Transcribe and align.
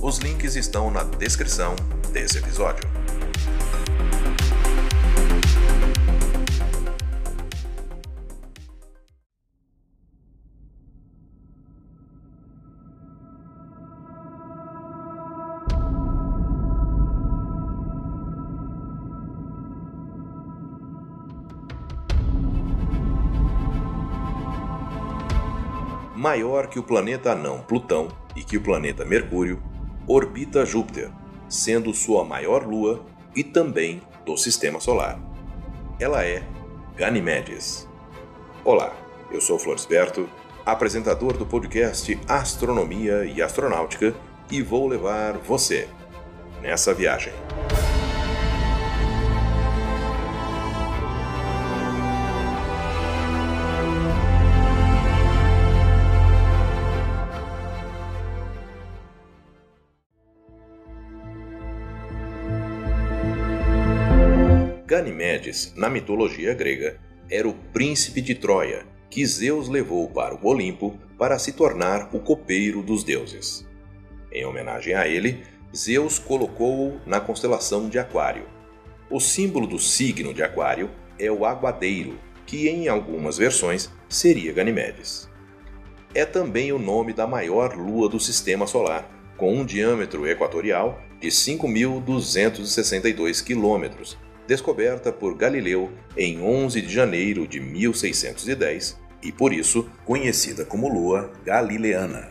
Os 0.00 0.18
links 0.18 0.54
estão 0.54 0.90
na 0.90 1.02
descrição 1.02 1.74
desse 2.12 2.38
episódio. 2.38 2.88
maior 26.14 26.66
que 26.66 26.78
o 26.78 26.82
planeta 26.82 27.32
anão 27.32 27.60
Plutão 27.60 28.08
e 28.36 28.42
que 28.42 28.56
o 28.56 28.60
planeta 28.60 29.04
Mercúrio, 29.04 29.62
orbita 30.08 30.64
Júpiter, 30.64 31.10
sendo 31.50 31.92
sua 31.92 32.24
maior 32.24 32.66
lua 32.66 33.04
e 33.36 33.44
também 33.44 34.00
do 34.24 34.38
sistema 34.38 34.80
solar. 34.80 35.20
Ela 36.00 36.24
é 36.24 36.42
Ganymedes. 36.96 37.86
Olá, 38.64 38.96
eu 39.30 39.40
sou 39.40 39.58
Florisberto, 39.58 40.26
apresentador 40.64 41.36
do 41.36 41.44
podcast 41.44 42.18
Astronomia 42.26 43.26
e 43.26 43.42
Astronáutica, 43.42 44.14
e 44.50 44.62
vou 44.62 44.88
levar 44.88 45.36
você 45.36 45.86
nessa 46.62 46.94
viagem. 46.94 47.34
Ganimedes, 64.88 65.72
na 65.76 65.88
mitologia 65.90 66.54
grega, 66.54 66.98
era 67.30 67.46
o 67.46 67.52
príncipe 67.52 68.22
de 68.22 68.34
Troia, 68.34 68.86
que 69.10 69.26
Zeus 69.26 69.68
levou 69.68 70.08
para 70.08 70.34
o 70.34 70.46
Olimpo 70.46 70.98
para 71.18 71.38
se 71.38 71.52
tornar 71.52 72.08
o 72.14 72.20
copeiro 72.20 72.82
dos 72.82 73.04
deuses. 73.04 73.68
Em 74.32 74.46
homenagem 74.46 74.94
a 74.94 75.06
ele, 75.06 75.42
Zeus 75.76 76.18
colocou-o 76.18 76.98
na 77.04 77.20
constelação 77.20 77.86
de 77.86 77.98
Aquário. 77.98 78.46
O 79.10 79.20
símbolo 79.20 79.66
do 79.66 79.78
signo 79.78 80.32
de 80.32 80.42
Aquário 80.42 80.88
é 81.18 81.30
o 81.30 81.44
aguadeiro, 81.44 82.18
que 82.46 82.66
em 82.66 82.88
algumas 82.88 83.36
versões 83.36 83.92
seria 84.08 84.54
Ganimedes. 84.54 85.28
É 86.14 86.24
também 86.24 86.72
o 86.72 86.78
nome 86.78 87.12
da 87.12 87.26
maior 87.26 87.76
lua 87.76 88.08
do 88.08 88.18
sistema 88.18 88.66
solar, 88.66 89.06
com 89.36 89.54
um 89.54 89.66
diâmetro 89.66 90.26
equatorial 90.26 90.98
de 91.20 91.28
5.262 91.28 93.44
quilômetros 93.44 94.16
descoberta 94.48 95.12
por 95.12 95.36
Galileu 95.36 95.92
em 96.16 96.40
11 96.40 96.80
de 96.80 96.88
janeiro 96.90 97.46
de 97.46 97.60
1610 97.60 98.98
e 99.22 99.30
por 99.30 99.52
isso 99.52 99.86
conhecida 100.06 100.64
como 100.64 100.88
Lua 100.88 101.30
Galileana. 101.44 102.30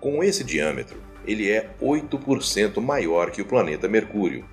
Com 0.00 0.24
esse 0.24 0.42
diâmetro, 0.42 1.02
ele 1.26 1.50
é 1.50 1.68
8% 1.82 2.80
maior 2.80 3.30
que 3.30 3.42
o 3.42 3.44
planeta 3.44 3.86
Mercúrio. 3.86 4.46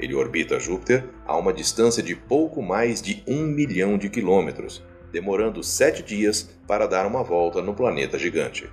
Ele 0.00 0.16
orbita 0.16 0.58
Júpiter 0.58 1.04
a 1.24 1.36
uma 1.36 1.52
distância 1.52 2.02
de 2.02 2.16
pouco 2.16 2.60
mais 2.60 3.00
de 3.00 3.22
um 3.24 3.44
milhão 3.44 3.96
de 3.96 4.08
quilômetros, 4.08 4.82
demorando 5.12 5.62
sete 5.62 6.02
dias 6.02 6.50
para 6.66 6.88
dar 6.88 7.06
uma 7.06 7.22
volta 7.22 7.62
no 7.62 7.72
planeta 7.72 8.18
gigante. 8.18 8.68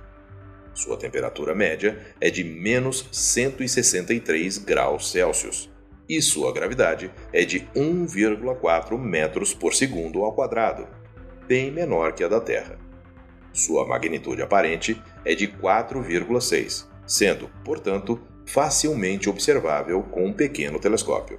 Sua 0.74 0.96
temperatura 0.96 1.54
média 1.54 2.04
é 2.20 2.30
de 2.30 2.42
menos 2.42 3.08
163 3.12 4.58
graus 4.58 5.12
Celsius 5.12 5.72
e 6.08 6.20
sua 6.20 6.52
gravidade 6.52 7.10
é 7.32 7.44
de 7.44 7.60
1,4 7.74 8.98
metros 8.98 9.54
por 9.54 9.74
segundo 9.74 10.22
ao 10.22 10.32
quadrado, 10.32 10.86
bem 11.46 11.70
menor 11.70 12.12
que 12.12 12.24
a 12.24 12.28
da 12.28 12.40
Terra. 12.40 12.78
Sua 13.52 13.86
magnitude 13.86 14.42
aparente 14.42 15.00
é 15.24 15.34
de 15.34 15.46
4,6, 15.46 16.86
sendo, 17.06 17.48
portanto, 17.64 18.20
facilmente 18.44 19.30
observável 19.30 20.02
com 20.02 20.26
um 20.26 20.32
pequeno 20.32 20.78
telescópio. 20.78 21.38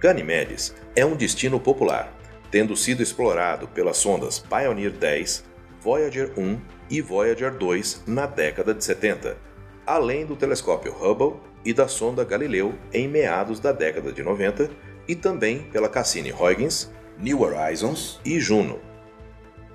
Ganymedes 0.00 0.74
é 0.96 1.06
um 1.06 1.14
destino 1.14 1.60
popular, 1.60 2.12
tendo 2.50 2.76
sido 2.76 3.02
explorado 3.02 3.68
pelas 3.68 3.96
sondas 3.96 4.38
Pioneer 4.38 4.90
10, 4.90 5.44
Voyager 5.80 6.32
1 6.36 6.60
e 6.90 7.00
Voyager 7.00 7.56
2 7.56 8.02
na 8.06 8.26
década 8.26 8.74
de 8.74 8.84
70, 8.84 9.36
além 9.86 10.24
do 10.24 10.36
telescópio 10.36 10.92
Hubble 10.92 11.40
e 11.64 11.72
da 11.72 11.88
sonda 11.88 12.24
Galileu 12.24 12.74
em 12.92 13.08
meados 13.08 13.60
da 13.60 13.72
década 13.72 14.12
de 14.12 14.22
90 14.22 14.70
e 15.06 15.14
também 15.14 15.62
pela 15.64 15.88
Cassini-Huygens, 15.88 16.90
New 17.18 17.42
Horizons 17.42 18.20
e 18.24 18.40
Juno. 18.40 18.80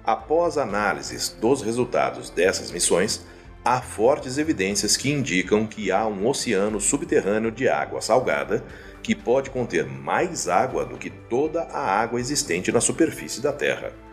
Após 0.04 0.58
análises 0.58 1.30
dos 1.30 1.62
resultados 1.62 2.30
dessas 2.30 2.72
missões, 2.72 3.26
há 3.64 3.82
fortes 3.82 4.38
evidências 4.38 4.96
que 4.96 5.12
indicam 5.12 5.68
que 5.68 5.92
há 5.92 6.08
um 6.08 6.26
oceano 6.28 6.80
subterrâneo 6.80 7.52
de 7.52 7.68
água 7.68 8.02
salgada 8.02 8.64
que 9.04 9.14
pode 9.14 9.50
conter 9.50 9.86
mais 9.86 10.48
água 10.48 10.86
do 10.86 10.98
que 10.98 11.10
toda 11.10 11.64
a 11.64 11.80
água 11.80 12.20
existente 12.20 12.72
na 12.72 12.80
superfície 12.80 13.42
da 13.42 13.52
Terra. 13.52 14.07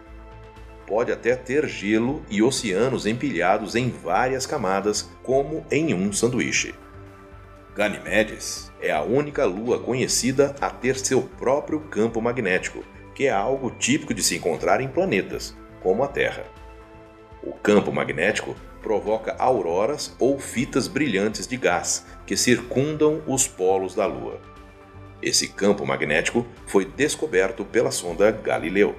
Pode 0.87 1.11
até 1.11 1.34
ter 1.34 1.67
gelo 1.67 2.22
e 2.31 2.43
oceanos 2.43 3.06
empilhados 3.06 3.75
em 3.75 3.89
várias 3.89 4.45
camadas, 4.45 5.09
como 5.22 5.65
em 5.71 5.95
um 5.95 6.12
sanduíche. 6.12 6.75
Ganymedes 7.75 8.71
é 8.81 8.93
a 8.93 9.03
única 9.03 9.44
lua 9.44 9.81
conhecida 9.81 10.55
a 10.61 10.71
ter 10.71 10.97
seu 10.97 11.23
próprio 11.23 11.81
campo 11.81 12.21
magnético, 12.21 12.84
que 13.15 13.27
é 13.27 13.31
algo 13.31 13.71
típico 13.71 14.15
de 14.15 14.23
se 14.23 14.37
encontrar 14.37 14.81
em 14.81 14.89
planetas, 14.89 15.56
como 15.83 16.05
a 16.05 16.09
Terra. 16.09 16.44
O 17.43 17.53
campo 17.53 17.93
magnético 17.93 18.55
provoca 18.83 19.34
auroras 19.39 20.15
ou 20.19 20.39
fitas 20.39 20.87
brilhantes 20.87 21.47
de 21.47 21.56
gás 21.56 22.06
que 22.27 22.37
circundam 22.37 23.23
os 23.27 23.49
polos 23.49 23.94
da 23.94 24.06
Lua. 24.06 24.39
Esse 25.23 25.49
campo 25.49 25.87
magnético 25.87 26.47
foi 26.67 26.84
descoberto 26.84 27.65
pela 27.65 27.91
sonda 27.91 28.31
Galileu. 28.31 28.94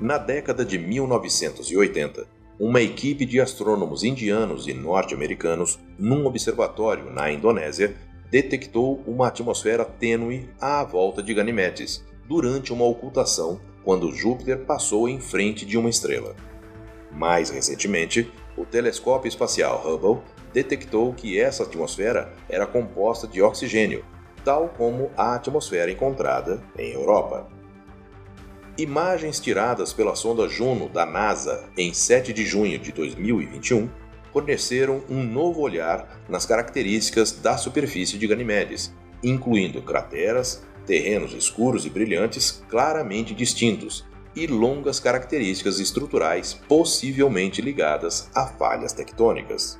Na 0.00 0.18
década 0.18 0.64
de 0.64 0.76
1980, 0.76 2.26
uma 2.58 2.80
equipe 2.80 3.24
de 3.24 3.40
astrônomos 3.40 4.02
indianos 4.02 4.66
e 4.66 4.74
norte-americanos, 4.74 5.78
num 5.96 6.26
observatório 6.26 7.10
na 7.10 7.30
Indonésia, 7.30 7.96
detectou 8.28 9.02
uma 9.06 9.28
atmosfera 9.28 9.84
tênue 9.84 10.48
à 10.60 10.82
volta 10.82 11.22
de 11.22 11.32
Ganimedes 11.32 12.04
durante 12.26 12.72
uma 12.72 12.84
ocultação 12.84 13.60
quando 13.84 14.12
Júpiter 14.12 14.64
passou 14.64 15.08
em 15.08 15.20
frente 15.20 15.64
de 15.64 15.78
uma 15.78 15.90
estrela. 15.90 16.34
Mais 17.12 17.50
recentemente, 17.50 18.28
o 18.56 18.64
telescópio 18.64 19.28
espacial 19.28 19.80
Hubble 19.86 20.22
detectou 20.52 21.12
que 21.12 21.38
essa 21.38 21.62
atmosfera 21.62 22.32
era 22.48 22.66
composta 22.66 23.28
de 23.28 23.40
oxigênio, 23.40 24.04
tal 24.44 24.70
como 24.70 25.10
a 25.16 25.36
atmosfera 25.36 25.90
encontrada 25.90 26.60
em 26.76 26.92
Europa. 26.92 27.53
Imagens 28.76 29.38
tiradas 29.38 29.92
pela 29.92 30.16
sonda 30.16 30.48
Juno 30.48 30.88
da 30.88 31.06
NASA 31.06 31.70
em 31.78 31.94
7 31.94 32.32
de 32.32 32.44
junho 32.44 32.76
de 32.76 32.90
2021 32.90 33.88
forneceram 34.32 35.00
um 35.08 35.22
novo 35.22 35.60
olhar 35.60 36.20
nas 36.28 36.44
características 36.44 37.30
da 37.30 37.56
superfície 37.56 38.18
de 38.18 38.26
Ganymedes, 38.26 38.92
incluindo 39.22 39.80
crateras, 39.80 40.64
terrenos 40.84 41.32
escuros 41.34 41.86
e 41.86 41.88
brilhantes 41.88 42.64
claramente 42.68 43.32
distintos 43.32 44.04
e 44.34 44.44
longas 44.48 44.98
características 44.98 45.78
estruturais 45.78 46.54
possivelmente 46.66 47.62
ligadas 47.62 48.28
a 48.34 48.44
falhas 48.44 48.92
tectônicas. 48.92 49.78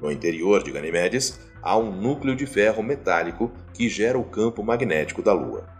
No 0.00 0.10
interior 0.10 0.62
de 0.62 0.72
Ganymedes 0.72 1.38
há 1.62 1.76
um 1.76 1.92
núcleo 1.92 2.34
de 2.34 2.46
ferro 2.46 2.82
metálico 2.82 3.52
que 3.74 3.90
gera 3.90 4.18
o 4.18 4.24
campo 4.24 4.62
magnético 4.62 5.20
da 5.20 5.34
Lua 5.34 5.75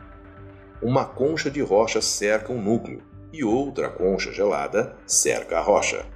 uma 0.83 1.05
concha 1.05 1.51
de 1.51 1.61
rocha 1.61 2.01
cerca 2.01 2.53
o 2.53 2.61
núcleo 2.61 3.03
e 3.33 3.45
outra 3.45 3.89
concha 3.89 4.33
gelada 4.33 4.97
cerca 5.07 5.59
a 5.59 5.61
rocha. 5.61 6.07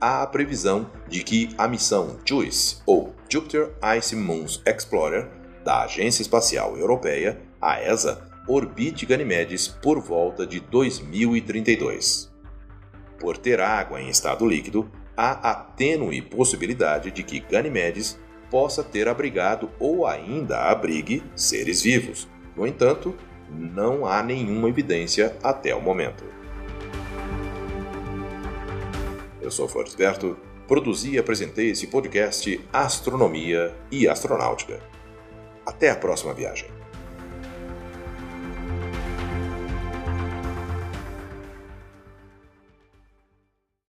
há 0.00 0.22
a 0.22 0.26
previsão 0.26 0.90
de 1.08 1.22
que 1.22 1.50
a 1.58 1.68
missão 1.68 2.18
JUICE, 2.24 2.78
ou 2.86 3.14
Jupiter 3.28 3.70
Ice 3.98 4.16
Moons 4.16 4.62
Explorer, 4.66 5.28
da 5.62 5.82
Agência 5.82 6.22
Espacial 6.22 6.76
Europeia, 6.78 7.38
a 7.60 7.80
ESA, 7.82 8.26
orbite 8.48 9.04
Ganymedes 9.04 9.68
por 9.68 10.00
volta 10.00 10.46
de 10.46 10.58
2032. 10.58 12.32
Por 13.18 13.36
ter 13.36 13.60
água 13.60 14.00
em 14.00 14.08
estado 14.08 14.48
líquido, 14.48 14.90
há 15.14 15.50
a 15.50 15.54
tênue 15.54 16.22
possibilidade 16.22 17.10
de 17.10 17.22
que 17.22 17.40
Ganymedes 17.40 18.18
possa 18.50 18.82
ter 18.82 19.06
abrigado 19.06 19.70
ou 19.78 20.06
ainda 20.06 20.70
abrigue 20.70 21.22
seres 21.36 21.82
vivos. 21.82 22.26
No 22.56 22.66
entanto, 22.66 23.14
não 23.50 24.06
há 24.06 24.22
nenhuma 24.22 24.68
evidência 24.68 25.36
até 25.42 25.74
o 25.74 25.80
momento. 25.80 26.24
Eu 29.40 29.50
sou 29.50 29.68
Floresberto, 29.68 30.36
produzi 30.68 31.12
e 31.14 31.18
apresentei 31.18 31.70
esse 31.70 31.88
podcast 31.88 32.60
Astronomia 32.72 33.74
e 33.90 34.06
Astronáutica. 34.06 34.80
Até 35.66 35.90
a 35.90 35.96
próxima 35.96 36.32
viagem. 36.32 36.79